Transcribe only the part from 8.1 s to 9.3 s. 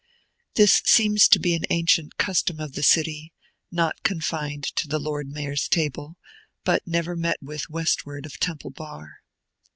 of Temple Bar.